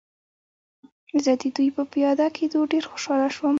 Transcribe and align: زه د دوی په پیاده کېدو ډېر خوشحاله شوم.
زه 1.23 1.31
د 1.41 1.43
دوی 1.55 1.69
په 1.77 1.83
پیاده 1.93 2.27
کېدو 2.37 2.59
ډېر 2.71 2.83
خوشحاله 2.91 3.29
شوم. 3.35 3.49